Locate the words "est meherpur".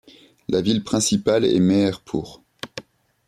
1.45-2.41